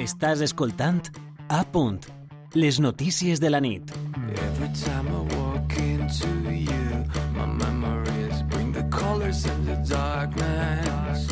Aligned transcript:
Estàs 0.00 0.40
escoltant 0.40 1.10
A 1.52 1.60
punt, 1.72 2.06
les 2.54 2.78
notícies 2.80 3.40
de 3.40 3.50
la 3.50 3.60
nit. 3.60 3.90
Every 4.32 4.70
time 4.72 5.08
I 5.12 5.20
walk 5.36 5.76
into 5.76 6.30
you, 6.50 7.04
my 7.36 7.44
memories 7.44 8.42
bring 8.48 8.72
the 8.72 8.84
colors 8.88 9.44
and 9.44 9.66
the 9.68 9.76
darkness. 9.84 11.28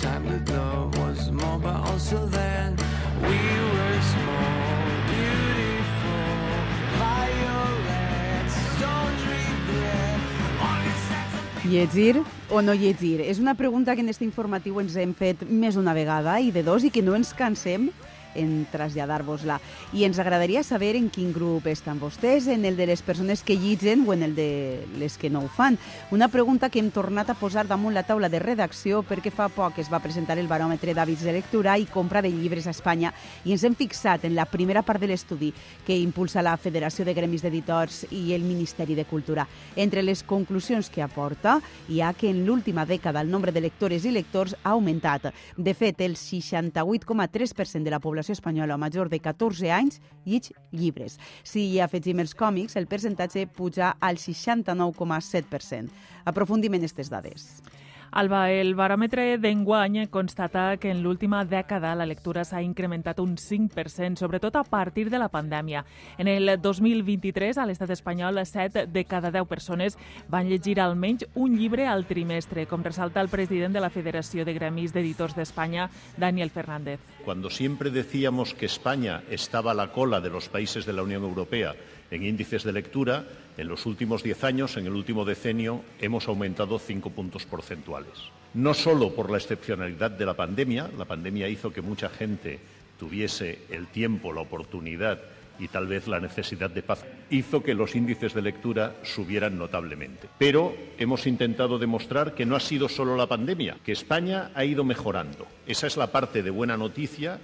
Time, 0.00 0.44
love 0.46 0.96
was 0.98 1.32
more, 1.32 1.58
but 1.58 1.74
also 1.90 2.24
then 2.26 2.76
we 3.22 3.38
were 3.72 4.00
small, 4.00 4.29
Llegir 11.68 12.22
o 12.48 12.62
no 12.64 12.72
llegir? 12.72 13.20
És 13.20 13.38
una 13.38 13.52
pregunta 13.54 13.92
que 13.92 14.00
en 14.00 14.08
aquest 14.08 14.22
informatiu 14.24 14.78
ens 14.80 14.94
hem 14.96 15.12
fet 15.12 15.42
més 15.44 15.76
d'una 15.76 15.92
vegada 15.92 16.38
i 16.40 16.48
de 16.54 16.62
dos 16.64 16.86
i 16.88 16.90
que 16.94 17.02
no 17.04 17.12
ens 17.18 17.34
cansem 17.36 17.90
en 18.34 18.66
traslladar-vos-la. 18.70 19.60
I 19.92 20.04
ens 20.04 20.18
agradaria 20.18 20.62
saber 20.62 20.94
en 20.96 21.08
quin 21.10 21.32
grup 21.32 21.66
estan 21.66 22.00
vostès, 22.00 22.46
en 22.48 22.64
el 22.64 22.76
de 22.76 22.86
les 22.86 23.02
persones 23.02 23.42
que 23.42 23.56
llitgen 23.56 24.04
o 24.06 24.14
en 24.14 24.22
el 24.22 24.34
de 24.34 24.86
les 24.98 25.18
que 25.18 25.30
no 25.30 25.40
ho 25.40 25.48
fan. 25.48 25.78
Una 26.10 26.28
pregunta 26.28 26.70
que 26.70 26.78
hem 26.78 26.90
tornat 26.90 27.30
a 27.30 27.34
posar 27.34 27.66
damunt 27.66 27.94
la 27.94 28.04
taula 28.06 28.28
de 28.28 28.38
redacció 28.38 29.02
perquè 29.02 29.32
fa 29.34 29.48
poc 29.50 29.78
es 29.82 29.90
va 29.92 30.02
presentar 30.02 30.38
el 30.38 30.48
baròmetre 30.48 30.94
d'hàbits 30.94 31.24
de 31.26 31.34
lectura 31.34 31.76
i 31.78 31.88
compra 31.90 32.22
de 32.22 32.30
llibres 32.30 32.66
a 32.66 32.74
Espanya 32.74 33.12
i 33.44 33.54
ens 33.54 33.64
hem 33.64 33.74
fixat 33.74 34.24
en 34.24 34.34
la 34.36 34.46
primera 34.46 34.82
part 34.82 35.00
de 35.00 35.10
l'estudi 35.10 35.52
que 35.86 35.96
impulsa 35.96 36.42
la 36.42 36.56
Federació 36.56 37.04
de 37.04 37.14
Gremis 37.14 37.42
d'Editors 37.42 38.04
i 38.10 38.32
el 38.34 38.46
Ministeri 38.46 38.94
de 38.94 39.04
Cultura. 39.04 39.46
Entre 39.76 40.02
les 40.02 40.22
conclusions 40.22 40.90
que 40.90 41.02
aporta 41.02 41.58
hi 41.88 42.00
ha 42.00 42.12
que 42.14 42.30
en 42.30 42.44
l'última 42.46 42.86
dècada 42.86 43.20
el 43.20 43.30
nombre 43.30 43.52
de 43.52 43.60
lectores 43.60 44.04
i 44.04 44.14
lectors 44.14 44.54
ha 44.62 44.74
augmentat. 44.76 45.30
De 45.56 45.74
fet, 45.74 46.00
el 46.00 46.16
68,3% 46.16 47.82
de 47.82 47.90
la 47.90 47.98
població 47.98 48.19
espanyola 48.28 48.76
major 48.76 49.08
de 49.08 49.20
14 49.24 49.72
anys 49.72 50.02
llig 50.26 50.52
llibres. 50.70 51.16
Si 51.42 51.70
hi 51.70 51.80
afegim 51.80 52.20
els 52.20 52.34
còmics, 52.34 52.76
el 52.76 52.86
percentatge 52.86 53.46
puja 53.46 53.96
al 53.98 54.20
69,7%. 54.20 55.88
Aprofundim 56.28 56.74
en 56.74 56.84
aquestes 56.84 57.08
dades. 57.08 57.62
Alba, 58.10 58.50
el 58.50 58.72
baròmetre 58.74 59.36
d'enguany 59.38 60.08
constata 60.10 60.74
que 60.82 60.90
en 60.90 60.98
l'última 61.04 61.44
dècada 61.46 61.92
la 61.94 62.08
lectura 62.10 62.42
s'ha 62.42 62.58
incrementat 62.58 63.20
un 63.22 63.36
5%, 63.38 64.18
sobretot 64.18 64.56
a 64.58 64.64
partir 64.64 65.06
de 65.10 65.18
la 65.22 65.28
pandèmia. 65.30 65.84
En 66.18 66.26
el 66.26 66.56
2023, 66.58 67.58
a 67.58 67.68
l'estat 67.70 67.92
espanyol, 67.94 68.42
7 68.42 68.88
de 68.90 69.04
cada 69.06 69.30
10 69.30 69.46
persones 69.46 69.96
van 70.28 70.50
llegir 70.50 70.80
almenys 70.80 71.28
un 71.36 71.54
llibre 71.54 71.86
al 71.86 72.02
trimestre, 72.04 72.66
com 72.66 72.82
ressalta 72.82 73.22
el 73.22 73.30
president 73.30 73.72
de 73.72 73.84
la 73.86 73.94
Federació 73.94 74.44
de 74.44 74.58
Gremis 74.58 74.92
d'Editors 74.92 75.38
d'Espanya, 75.38 75.86
Daniel 76.18 76.50
Fernández. 76.50 76.98
Cuando 77.24 77.50
siempre 77.50 77.90
decíamos 77.90 78.54
que 78.54 78.66
España 78.66 79.22
estaba 79.30 79.72
a 79.72 79.74
la 79.74 79.92
cola 79.92 80.20
de 80.20 80.30
los 80.30 80.48
países 80.48 80.86
de 80.86 80.92
la 80.92 81.02
Unión 81.02 81.22
Europea 81.22 81.74
en 82.10 82.24
índices 82.24 82.64
de 82.64 82.72
lectura, 82.72 83.24
en 83.56 83.68
los 83.68 83.86
últimos 83.86 84.22
diez 84.22 84.42
años, 84.42 84.76
en 84.76 84.86
el 84.86 84.92
último 84.92 85.24
decenio, 85.24 85.82
hemos 86.00 86.26
aumentado 86.28 86.78
cinco 86.78 87.10
puntos 87.10 87.44
porcentuales. 87.44 88.12
No 88.54 88.74
solo 88.74 89.14
por 89.14 89.30
la 89.30 89.36
excepcionalidad 89.36 90.10
de 90.10 90.26
la 90.26 90.34
pandemia, 90.34 90.90
la 90.98 91.04
pandemia 91.04 91.48
hizo 91.48 91.72
que 91.72 91.82
mucha 91.82 92.08
gente 92.08 92.58
tuviese 92.98 93.60
el 93.70 93.86
tiempo, 93.86 94.32
la 94.32 94.40
oportunidad 94.40 95.20
y 95.60 95.68
tal 95.68 95.86
vez 95.86 96.08
la 96.08 96.18
necesidad 96.18 96.70
de 96.70 96.82
paz, 96.82 97.04
hizo 97.30 97.62
que 97.62 97.74
los 97.74 97.94
índices 97.94 98.34
de 98.34 98.42
lectura 98.42 98.96
subieran 99.02 99.58
notablemente. 99.58 100.28
Pero 100.38 100.74
hemos 100.98 101.26
intentado 101.26 101.78
demostrar 101.78 102.34
que 102.34 102.46
no 102.46 102.56
ha 102.56 102.60
sido 102.60 102.88
solo 102.88 103.16
la 103.16 103.26
pandemia, 103.26 103.76
que 103.84 103.92
España 103.92 104.50
ha 104.54 104.64
ido 104.64 104.82
mejorando. 104.84 105.46
Esa 105.66 105.86
es 105.86 105.96
la 105.96 106.08
parte 106.08 106.42
de 106.42 106.50
buena 106.50 106.76
noticia 106.76 107.38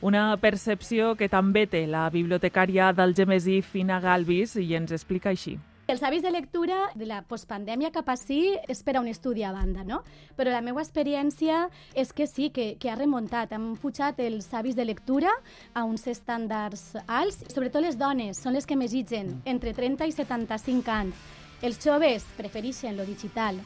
Una 0.00 0.36
percepció 0.38 1.16
que 1.18 1.26
també 1.26 1.64
té 1.66 1.80
la 1.90 2.04
bibliotecària 2.14 2.92
del 2.92 3.14
Fina 3.62 3.98
Galvis, 3.98 4.54
i 4.54 4.74
ens 4.76 4.92
explica 4.92 5.30
així. 5.30 5.58
Els 5.88 6.02
hàbits 6.04 6.20
de 6.20 6.28
lectura 6.28 6.82
de 7.00 7.06
la 7.08 7.22
postpandèmia 7.24 7.88
cap 7.88 8.10
ací 8.12 8.42
és 8.68 8.82
per 8.84 8.98
a 8.98 9.00
un 9.00 9.06
estudi 9.08 9.40
a 9.40 9.54
banda, 9.56 9.86
no? 9.88 10.02
Però 10.36 10.52
la 10.52 10.60
meva 10.60 10.82
experiència 10.84 11.62
és 11.96 12.12
que 12.12 12.26
sí, 12.28 12.50
que, 12.52 12.74
que 12.76 12.90
ha 12.92 12.96
remuntat. 12.98 13.54
Han 13.56 13.70
pujat 13.80 14.20
els 14.20 14.50
hàbits 14.52 14.76
de 14.76 14.84
lectura 14.84 15.32
a 15.72 15.86
uns 15.88 16.04
estàndards 16.12 16.90
alts. 17.06 17.40
Sobretot 17.54 17.86
les 17.86 17.96
dones 17.96 18.36
són 18.36 18.52
les 18.58 18.68
que 18.68 18.76
més 18.76 18.92
llitgen, 18.92 19.38
entre 19.48 19.72
30 19.72 20.12
i 20.12 20.12
75 20.12 20.92
anys. 20.92 21.24
Els 21.64 21.80
joves 21.80 22.28
prefereixen 22.36 23.00
lo 23.00 23.08
digital, 23.08 23.56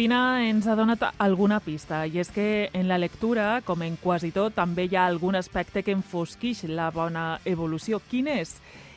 Fina 0.00 0.48
ens 0.48 0.64
ha 0.64 0.72
donat 0.72 1.02
alguna 1.20 1.58
pista, 1.60 2.06
i 2.08 2.22
és 2.22 2.30
que 2.32 2.70
en 2.72 2.86
la 2.88 2.96
lectura, 2.96 3.58
com 3.60 3.82
en 3.84 3.98
quasi 4.00 4.30
tot, 4.32 4.54
també 4.56 4.86
hi 4.88 4.94
ha 4.96 5.02
algun 5.04 5.36
aspecte 5.36 5.82
que 5.84 5.92
enfosquix 5.92 6.62
la 6.72 6.86
bona 6.88 7.24
evolució. 7.44 7.98
Quin 8.08 8.30
és? 8.32 8.54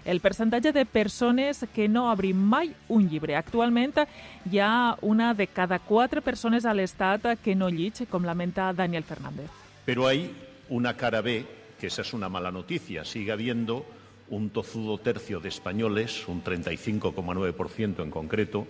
El 0.08 0.22
percentatge 0.24 0.72
de 0.72 0.86
persones 0.88 1.66
que 1.76 1.90
no 1.92 2.06
obrim 2.08 2.40
mai 2.40 2.72
un 2.88 3.10
llibre. 3.12 3.36
Actualment 3.36 4.00
hi 4.48 4.62
ha 4.64 4.96
una 5.02 5.34
de 5.34 5.50
cada 5.52 5.82
quatre 5.84 6.24
persones 6.24 6.64
a 6.64 6.72
l'Estat 6.72 7.34
que 7.44 7.52
no 7.52 7.68
llig, 7.68 8.06
com 8.08 8.24
lamenta 8.24 8.70
Daniel 8.72 9.04
Fernández. 9.04 9.52
Pero 9.84 10.08
hay 10.08 10.32
una 10.70 10.96
cara 10.96 11.20
B, 11.20 11.44
que 11.82 11.88
esa 11.88 12.04
es 12.04 12.14
una 12.14 12.30
mala 12.30 12.50
noticia. 12.50 13.04
Sigue 13.04 13.34
habiendo 13.34 13.86
un 14.30 14.52
tozudo 14.52 14.98
tercio 15.00 15.42
de 15.42 15.50
españoles, 15.50 16.30
un 16.30 16.46
35,9% 16.46 18.02
en 18.02 18.10
concreto, 18.10 18.68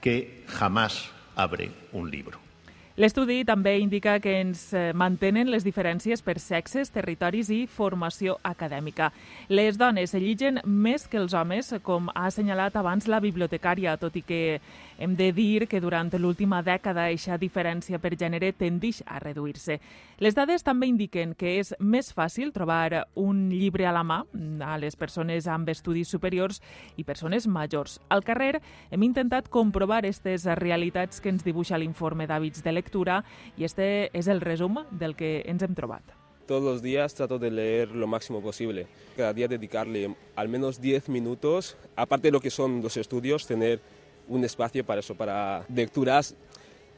que 0.00 0.42
jamás 0.48 1.12
abre 1.38 1.70
un 1.92 2.10
libro. 2.10 2.47
L'estudi 2.98 3.44
també 3.46 3.76
indica 3.78 4.16
que 4.18 4.32
ens 4.40 4.72
eh, 4.74 4.88
mantenen 4.90 5.52
les 5.52 5.62
diferències 5.62 6.18
per 6.26 6.40
sexes, 6.42 6.90
territoris 6.90 7.46
i 7.54 7.60
formació 7.70 8.34
acadèmica. 8.42 9.12
Les 9.54 9.78
dones 9.78 10.16
lligen 10.18 10.58
més 10.66 11.06
que 11.06 11.20
els 11.22 11.30
homes, 11.30 11.70
com 11.86 12.10
ha 12.10 12.24
assenyalat 12.26 12.74
abans 12.74 13.06
la 13.06 13.20
bibliotecària, 13.22 13.94
tot 14.02 14.18
i 14.18 14.24
que 14.26 14.40
hem 14.98 15.14
de 15.14 15.30
dir 15.30 15.68
que 15.70 15.78
durant 15.78 16.10
l'última 16.18 16.58
dècada 16.66 17.04
aquesta 17.06 17.38
diferència 17.38 18.00
per 18.02 18.16
gènere 18.18 18.50
tendix 18.58 19.04
a 19.06 19.20
reduir-se. 19.22 19.78
Les 20.18 20.34
dades 20.34 20.66
també 20.66 20.88
indiquen 20.90 21.36
que 21.38 21.60
és 21.60 21.70
més 21.78 22.10
fàcil 22.10 22.50
trobar 22.50 23.04
un 23.14 23.46
llibre 23.52 23.86
a 23.86 23.94
la 23.94 24.02
mà 24.02 24.24
a 24.66 24.74
les 24.82 24.98
persones 24.98 25.46
amb 25.46 25.70
estudis 25.70 26.10
superiors 26.10 26.58
i 26.98 27.06
persones 27.06 27.46
majors. 27.46 28.00
Al 28.10 28.26
carrer 28.26 28.58
hem 28.90 29.06
intentat 29.06 29.46
comprovar 29.46 30.02
aquestes 30.02 30.48
realitats 30.58 31.22
que 31.22 31.30
ens 31.30 31.46
dibuixa 31.46 31.78
l'informe 31.78 32.26
d'hàbits 32.26 32.66
de 32.66 32.74
lectura 32.74 32.87
i 33.56 33.64
este 33.64 34.10
és 34.12 34.28
el 34.28 34.40
resum 34.40 34.78
del 34.90 35.14
que 35.14 35.42
ens 35.46 35.62
hem 35.62 35.74
trobat. 35.74 36.02
Todos 36.46 36.64
los 36.64 36.82
días 36.82 37.14
trato 37.14 37.38
de 37.38 37.50
leer 37.50 37.90
lo 37.90 38.06
máximo 38.06 38.40
posible. 38.40 38.86
Cada 39.16 39.34
día 39.34 39.48
dedicarle 39.48 40.14
al 40.34 40.48
menos 40.48 40.80
10 40.80 41.10
minutos, 41.10 41.76
aparte 41.94 42.28
de 42.28 42.32
lo 42.32 42.40
que 42.40 42.50
son 42.50 42.80
los 42.80 42.96
estudios, 42.96 43.46
tener 43.46 43.80
un 44.28 44.44
espacio 44.44 44.84
para 44.84 45.00
eso, 45.00 45.14
para 45.14 45.64
lecturas 45.68 46.34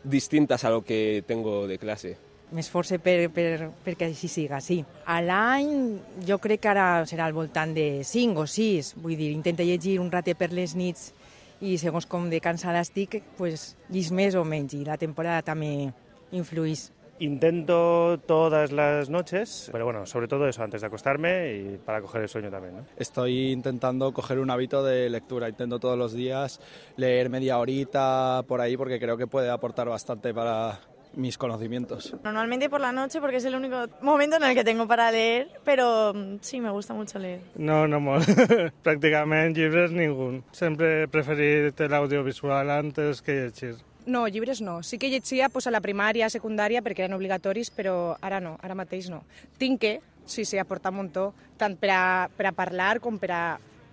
distintas 0.05 0.65
a 0.65 0.71
lo 0.71 0.83
que 0.83 1.25
tengo 1.27 1.67
de 1.67 1.79
clase. 1.79 2.17
M'esforce 2.51 2.99
per, 2.99 3.31
per, 3.31 3.69
perquè 3.85 4.09
així 4.11 4.27
siga, 4.27 4.59
sí. 4.59 4.81
A 5.07 5.21
l'any 5.23 6.01
jo 6.27 6.41
crec 6.43 6.65
que 6.65 6.71
ara 6.73 6.87
serà 7.07 7.29
al 7.29 7.35
voltant 7.35 7.71
de 7.77 8.03
5 8.03 8.43
o 8.43 8.47
6. 8.47 8.97
Vull 9.03 9.15
dir, 9.15 9.31
intento 9.31 9.63
llegir 9.63 10.01
un 10.03 10.11
ratet 10.11 10.39
per 10.39 10.51
les 10.51 10.75
nits 10.75 11.13
i 11.61 11.77
segons 11.79 12.07
com 12.09 12.29
de 12.31 12.41
cansada 12.41 12.81
estic, 12.81 13.21
pues, 13.37 13.75
llis 13.93 14.11
més 14.13 14.35
o 14.35 14.45
menys. 14.45 14.75
I 14.75 14.87
la 14.89 14.97
temporada 15.01 15.43
també 15.53 15.93
influís. 16.33 16.91
Intento 17.21 18.19
todas 18.27 18.73
las 18.73 19.11
noches, 19.11 19.69
pero 19.71 19.85
bueno, 19.85 20.07
sobre 20.07 20.27
todo 20.27 20.49
eso, 20.49 20.63
antes 20.63 20.81
de 20.81 20.87
acostarme 20.87 21.53
y 21.53 21.77
para 21.77 22.01
coger 22.01 22.23
el 22.23 22.31
sueño 22.31 22.51
también. 22.51 22.77
¿no? 22.77 22.87
Estoy 22.97 23.53
intentando 23.53 24.11
coger 24.15 24.39
un 24.39 24.51
hábito 24.51 24.83
de 24.83 25.11
lectura. 25.11 25.51
Intento 25.51 25.79
todos 25.79 25.99
los 25.99 26.15
días 26.15 26.61
leer 26.97 27.29
media 27.29 27.59
horita 27.59 28.43
por 28.49 28.63
ahí 28.63 28.75
porque 28.75 28.99
creo 28.99 29.19
que 29.19 29.27
puede 29.27 29.51
aportar 29.51 29.87
bastante 29.87 30.33
para 30.33 30.81
mis 31.15 31.39
conocimientos. 31.39 32.15
Normalmente 32.23 32.71
por 32.71 32.81
la 32.81 32.93
noche 32.93 33.21
porque 33.21 33.37
es 33.37 33.45
el 33.45 33.55
único 33.55 33.87
momento 34.01 34.37
en 34.37 34.45
el 34.45 34.55
que 34.55 34.65
tengo 34.65 34.87
para 34.87 35.11
leer, 35.11 35.49
pero 35.65 36.15
mm, 36.15 36.37
sí, 36.41 36.61
me 36.61 36.71
gusta 36.71 36.95
mucho 36.95 37.19
leer. 37.19 37.41
No, 37.57 37.87
no 37.89 38.01
molt. 38.01 38.29
Pràcticament 38.85 39.57
llibres 39.57 39.93
ningú. 39.93 40.43
Sempre 40.53 41.03
he 41.03 41.09
preferit 41.09 41.81
l'audiovisual 41.91 42.71
antes 42.71 43.23
que 43.23 43.37
llegir. 43.41 43.77
No, 44.07 44.27
llibres 44.29 44.61
no. 44.61 44.83
Sí 44.83 44.99
que 44.99 45.11
llegia 45.11 45.49
pues, 45.49 45.67
a 45.67 45.71
la 45.71 45.81
primària, 45.81 46.27
a 46.27 46.33
secundària, 46.33 46.83
perquè 46.83 47.05
eren 47.05 47.17
obligatoris, 47.19 47.71
però 47.71 48.17
ara 48.21 48.41
no, 48.41 48.57
ara 48.63 48.75
mateix 48.75 49.11
no. 49.13 49.23
Tinc 49.59 49.81
que, 49.81 49.93
sí, 50.25 50.45
sí, 50.45 50.59
aportar 50.59 50.93
un 50.95 51.03
muntó, 51.03 51.31
tant 51.61 51.77
per 51.77 51.93
a, 51.95 52.03
per 52.37 52.49
a 52.49 52.57
parlar 52.57 52.99
com 53.05 53.19
per 53.21 53.31
a 53.31 53.43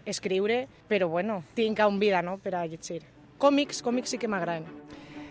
escriure, 0.07 0.65
però 0.87 1.09
bueno, 1.11 1.43
tinc 1.53 1.83
un 1.85 1.99
vida, 1.99 2.21
no?, 2.23 2.37
per 2.39 2.55
a 2.55 2.65
llegir. 2.65 3.03
Còmics, 3.37 3.83
còmics 3.83 4.15
sí 4.15 4.17
que 4.17 4.31
m'agraden. 4.31 4.65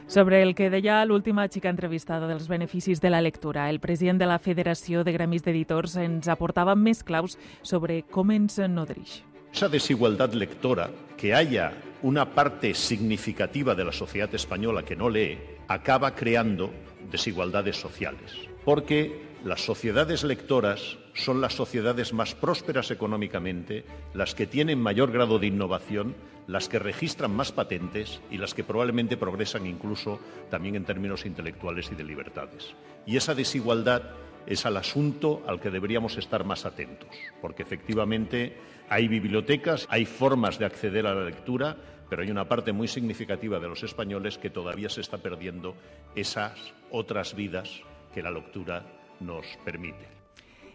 Sobre 0.06 0.40
el 0.40 0.54
que 0.54 0.68
deia 0.70 1.00
l'última 1.04 1.48
xica 1.50 1.66
entrevistada 1.66 2.28
dels 2.30 2.46
beneficis 2.46 3.00
de 3.02 3.10
la 3.10 3.18
lectura, 3.20 3.64
el 3.70 3.80
president 3.82 4.20
de 4.22 4.28
la 4.30 4.38
Federació 4.38 5.02
de 5.02 5.10
Gremis 5.10 5.42
d'Editors 5.42 5.96
ens 5.98 6.28
aportava 6.30 6.76
més 6.78 7.02
claus 7.02 7.34
sobre 7.66 8.04
com 8.14 8.30
ens 8.30 8.60
nodrix. 8.70 9.24
Esa 9.50 9.68
desigualdad 9.68 10.32
lectora, 10.32 10.90
que 11.16 11.34
haya 11.34 11.72
una 12.02 12.24
parte 12.24 12.72
significativa 12.74 13.74
de 13.74 13.84
la 13.84 13.92
sociedad 13.92 14.32
española 14.32 14.84
que 14.84 14.94
no 14.94 15.10
lee, 15.10 15.38
acaba 15.66 16.14
creando 16.14 16.70
desigualdades 17.10 17.74
sociales. 17.76 18.30
Porque 18.64 19.35
Las 19.46 19.64
sociedades 19.64 20.24
lectoras 20.24 20.98
son 21.14 21.40
las 21.40 21.54
sociedades 21.54 22.12
más 22.12 22.34
prósperas 22.34 22.90
económicamente, 22.90 23.84
las 24.12 24.34
que 24.34 24.48
tienen 24.48 24.80
mayor 24.80 25.12
grado 25.12 25.38
de 25.38 25.46
innovación, 25.46 26.16
las 26.48 26.68
que 26.68 26.80
registran 26.80 27.30
más 27.30 27.52
patentes 27.52 28.20
y 28.28 28.38
las 28.38 28.54
que 28.54 28.64
probablemente 28.64 29.16
progresan 29.16 29.64
incluso 29.66 30.18
también 30.50 30.74
en 30.74 30.84
términos 30.84 31.24
intelectuales 31.24 31.92
y 31.92 31.94
de 31.94 32.02
libertades. 32.02 32.74
Y 33.06 33.16
esa 33.16 33.36
desigualdad 33.36 34.02
es 34.48 34.66
al 34.66 34.78
asunto 34.78 35.44
al 35.46 35.60
que 35.60 35.70
deberíamos 35.70 36.16
estar 36.16 36.42
más 36.42 36.66
atentos, 36.66 37.10
porque 37.40 37.62
efectivamente 37.62 38.56
hay 38.88 39.06
bibliotecas, 39.06 39.86
hay 39.90 40.06
formas 40.06 40.58
de 40.58 40.64
acceder 40.64 41.06
a 41.06 41.14
la 41.14 41.24
lectura, 41.24 41.76
pero 42.10 42.22
hay 42.22 42.32
una 42.32 42.48
parte 42.48 42.72
muy 42.72 42.88
significativa 42.88 43.60
de 43.60 43.68
los 43.68 43.84
españoles 43.84 44.38
que 44.38 44.50
todavía 44.50 44.88
se 44.88 45.02
está 45.02 45.18
perdiendo 45.18 45.76
esas 46.16 46.74
otras 46.90 47.36
vidas 47.36 47.82
que 48.12 48.22
la 48.22 48.32
lectura 48.32 48.82
nos 49.20 49.56
permite. 49.64 50.16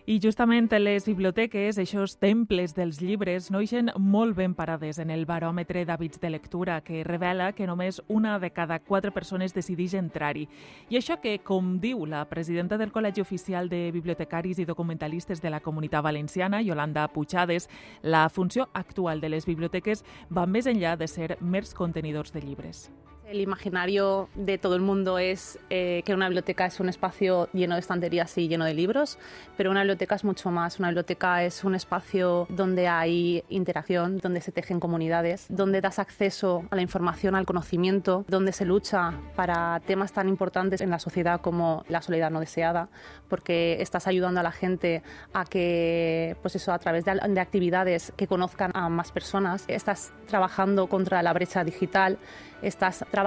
I 0.10 0.18
justament 0.20 0.66
les 0.82 1.06
biblioteques, 1.06 1.78
aquests 1.78 2.18
temples 2.18 2.74
dels 2.74 2.98
llibres, 3.00 3.52
noixen 3.54 3.92
molt 4.02 4.34
ben 4.36 4.56
parades 4.58 4.98
en 4.98 5.12
el 5.14 5.28
baròmetre 5.30 5.84
d'hàbits 5.86 6.20
de 6.20 6.32
lectura, 6.34 6.80
que 6.82 7.04
revela 7.06 7.52
que 7.54 7.68
només 7.68 8.02
una 8.08 8.40
de 8.40 8.50
cada 8.50 8.80
quatre 8.80 9.12
persones 9.12 9.54
decideix 9.54 9.94
entrar-hi. 9.94 10.48
I 10.90 10.98
això 10.98 11.20
que, 11.22 11.38
com 11.46 11.78
diu 11.80 12.08
la 12.10 12.26
presidenta 12.26 12.80
del 12.82 12.92
Col·legi 12.92 13.22
Oficial 13.22 13.70
de 13.70 13.92
Bibliotecaris 13.94 14.58
i 14.58 14.66
Documentalistes 14.66 15.40
de 15.40 15.54
la 15.54 15.62
Comunitat 15.62 16.04
Valenciana, 16.04 16.64
Yolanda 16.66 17.08
Puigades, 17.08 17.70
la 18.02 18.28
funció 18.30 18.70
actual 18.74 19.22
de 19.22 19.30
les 19.30 19.46
biblioteques 19.46 20.04
va 20.34 20.48
més 20.48 20.66
enllà 20.66 20.98
de 20.98 21.08
ser 21.08 21.38
mers 21.42 21.76
contenidors 21.78 22.34
de 22.34 22.42
llibres. 22.42 22.90
El 23.32 23.40
imaginario 23.40 24.28
de 24.36 24.58
todo 24.58 24.76
el 24.76 24.82
mundo 24.82 25.18
es 25.18 25.58
eh, 25.70 26.04
que 26.04 26.14
una 26.14 26.28
biblioteca 26.28 26.66
es 26.66 26.82
un 26.82 26.90
espacio 26.90 27.48
lleno 27.54 27.76
de 27.76 27.80
estanterías 27.80 28.38
y 28.38 28.50
lleno 28.50 28.66
de 28.66 28.74
libros, 28.74 29.18
pero 29.56 29.72
una 29.72 29.84
biblioteca 29.84 30.16
es 30.16 30.26
mucho 30.26 30.52
más. 30.52 30.80
Una 30.80 30.90
biblioteca 30.90 31.42
es 31.46 31.64
un 31.64 31.74
espacio 31.74 32.46
donde 32.50 32.90
hay 32.90 33.46
interacción, 33.48 34.18
donde 34.18 34.42
se 34.42 34.52
tejen 34.52 34.82
comunidades, 34.82 35.46
donde 35.48 35.80
das 35.80 35.98
acceso 35.98 36.66
a 36.72 36.76
la 36.76 36.82
información, 36.82 37.36
al 37.36 37.46
conocimiento, 37.46 38.26
donde 38.28 38.52
se 38.52 38.66
lucha 38.66 39.14
para 39.38 39.80
temas 39.86 40.12
tan 40.12 40.28
importantes 40.28 40.82
en 40.82 40.90
la 40.90 41.00
sociedad 41.00 41.40
como 41.40 41.86
la 41.88 42.02
soledad 42.02 42.32
no 42.32 42.42
deseada, 42.42 42.90
porque 43.30 43.82
estás 43.82 44.08
ayudando 44.08 44.42
a 44.42 44.44
la 44.44 44.52
gente 44.52 45.04
a 45.32 45.46
que, 45.46 46.36
pues 46.42 46.58
eso, 46.58 46.74
a 46.74 46.80
través 46.80 47.06
de, 47.06 47.14
de 47.14 47.40
actividades 47.40 48.12
que 48.18 48.28
conozcan 48.28 48.72
a 48.74 48.90
más 48.90 49.14
personas, 49.14 49.64
estás 49.70 50.12
trabajando 50.28 50.88
contra 50.88 51.24
la 51.24 51.32
brecha 51.32 51.64
digital, 51.64 52.20
estás 52.62 53.06
trabajando 53.10 53.21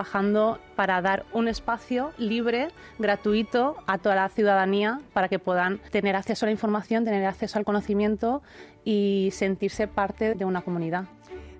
para 0.76 1.00
dar 1.02 1.24
un 1.32 1.48
espacio 1.48 2.12
libre, 2.18 2.68
gratuito 2.98 3.76
a 3.86 3.98
toda 3.98 4.14
la 4.14 4.28
ciudadanía 4.28 5.00
para 5.12 5.28
que 5.28 5.38
puedan 5.38 5.78
tener 5.90 6.16
acceso 6.16 6.44
a 6.44 6.48
la 6.48 6.52
información, 6.52 7.04
tener 7.04 7.24
acceso 7.26 7.58
al 7.58 7.64
conocimiento 7.64 8.42
y 8.84 9.30
sentirse 9.32 9.86
parte 9.86 10.34
de 10.34 10.44
una 10.44 10.62
comunidad. 10.62 11.04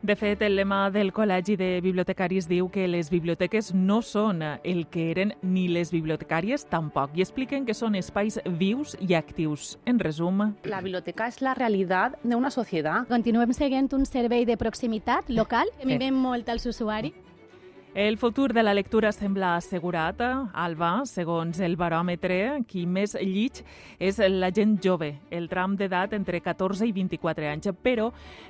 De 0.02 0.16
fet, 0.16 0.42
el 0.42 0.56
lema 0.56 0.90
del 0.90 1.14
Col·legi 1.14 1.56
de 1.56 1.80
Bibliotecaris 1.80 2.44
diu 2.44 2.68
que 2.68 2.84
les 2.86 3.08
biblioteques 3.08 3.70
no 3.72 4.02
són 4.04 4.42
el 4.62 4.82
que 4.92 5.06
eren 5.14 5.32
ni 5.40 5.64
les 5.72 5.88
bibliotecàries 5.94 6.66
tampoc 6.68 7.16
i 7.16 7.22
expliquen 7.24 7.64
que 7.64 7.72
són 7.72 7.94
espais 7.96 8.36
vius 8.44 8.98
i 9.00 9.14
actius. 9.16 9.78
En 9.86 9.98
resum... 9.98 10.52
La 10.68 10.82
biblioteca 10.84 11.30
és 11.32 11.40
la 11.40 11.54
realitat 11.56 12.18
d'una 12.22 12.50
societat. 12.52 13.08
Continuem 13.08 13.56
seguint 13.56 13.88
un 13.96 14.04
servei 14.04 14.44
de 14.44 14.58
proximitat 14.60 15.30
local 15.32 15.72
que 15.78 15.86
Sí. 15.86 15.88
mimem 15.88 16.12
molt 16.14 16.50
als 16.50 16.66
usuaris. 16.66 17.14
El 17.94 18.18
futur 18.18 18.52
de 18.52 18.64
la 18.64 18.74
lectura 18.74 19.12
sembla 19.12 19.52
assegurat. 19.54 20.18
Alba, 20.52 21.04
segons 21.06 21.60
el 21.62 21.76
baròmetre, 21.78 22.64
qui 22.66 22.88
més 22.90 23.12
llig 23.22 23.60
és 24.02 24.18
la 24.18 24.48
gent 24.50 24.72
jove, 24.82 25.12
el 25.30 25.46
tram 25.46 25.76
d'edat 25.78 26.16
entre 26.18 26.40
14 26.42 26.88
i 26.88 26.90
24 26.96 27.46
anys. 27.52 27.70
Però, 27.86 28.08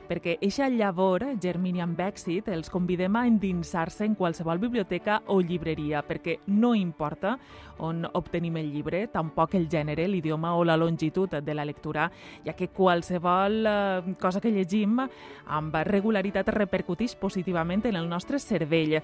perquè 0.08 0.38
eixa 0.40 0.70
llavor 0.72 1.26
germini 1.44 1.84
amb 1.84 2.00
èxit, 2.00 2.48
els 2.48 2.72
convidem 2.72 3.20
a 3.20 3.26
endinsar-se 3.28 4.08
en 4.08 4.16
qualsevol 4.16 4.62
biblioteca 4.64 5.20
o 5.28 5.42
llibreria, 5.42 6.00
perquè 6.08 6.38
no 6.46 6.72
importa 6.74 7.36
on 7.84 8.04
obtenim 8.14 8.56
el 8.56 8.72
llibre, 8.72 9.06
tampoc 9.12 9.54
el 9.58 9.68
gènere, 9.68 10.06
l'idioma 10.08 10.54
o 10.56 10.64
la 10.64 10.76
longitud 10.76 11.36
de 11.42 11.54
la 11.54 11.64
lectura, 11.64 12.10
ja 12.46 12.54
que 12.54 12.68
qualsevol 12.68 13.66
eh, 13.66 14.14
cosa 14.20 14.40
que 14.40 14.52
llegim 14.54 15.00
amb 15.02 15.76
regularitat 15.84 16.48
repercuteix 16.54 17.16
positivament 17.16 17.84
en 17.90 17.96
el 17.96 18.08
nostre 18.08 18.38
cervell. 18.38 19.00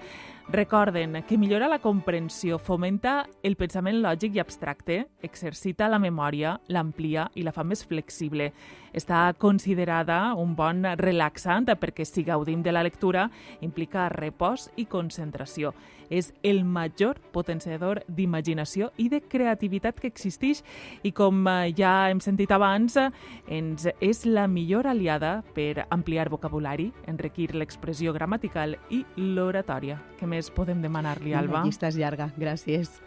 Recorden 0.51 1.21
que 1.27 1.37
millora 1.37 1.69
la 1.71 1.79
comprensió, 1.79 2.57
fomenta 2.59 3.25
el 3.43 3.55
pensament 3.55 4.01
lògic 4.03 4.35
i 4.35 4.41
abstracte, 4.43 4.97
exercita 5.23 5.87
la 5.87 5.99
memòria, 6.01 6.57
l'amplia 6.67 7.29
i 7.35 7.45
la 7.47 7.53
fa 7.55 7.63
més 7.63 7.85
flexible. 7.87 8.49
Està 8.91 9.29
considerada 9.39 10.33
un 10.35 10.51
bon 10.55 10.83
relaxant 10.99 11.69
perquè 11.79 12.03
si 12.03 12.25
gaudim 12.27 12.61
de 12.63 12.73
la 12.75 12.83
lectura 12.83 13.29
implica 13.61 14.09
repòs 14.11 14.67
i 14.75 14.89
concentració. 14.91 15.71
És 16.11 16.33
el 16.43 16.63
major 16.67 17.19
potenciador 17.31 18.03
d'imaginació 18.11 18.91
i 18.99 19.07
de 19.09 19.21
creativitat 19.23 20.01
que 20.01 20.11
existeix 20.11 20.61
i 21.07 21.13
com 21.15 21.45
eh, 21.47 21.71
ja 21.77 22.11
hem 22.11 22.19
sentit 22.23 22.51
abans, 22.51 22.97
eh, 22.99 23.09
ens 23.47 23.87
és 23.99 24.25
la 24.27 24.47
millor 24.51 24.89
aliada 24.91 25.37
per 25.55 25.87
ampliar 25.89 26.27
vocabulari, 26.29 26.91
enriquir 27.07 27.53
l'expressió 27.55 28.13
gramatical 28.13 28.75
i 28.91 29.05
l'oratòria. 29.17 30.01
Què 30.19 30.27
més 30.27 30.51
podem 30.51 30.83
demanar-li, 30.83 31.33
Alba? 31.33 31.61
La 31.61 31.69
llista 31.69 31.87
és 31.87 31.97
llarga, 31.97 32.31
gràcies. 32.37 32.99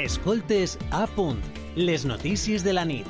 Escoltes 0.00 0.78
a 0.90 1.06
punt, 1.06 1.38
les 1.76 2.04
notícies 2.04 2.64
de 2.64 2.72
la 2.72 2.84
nit. 2.84 3.06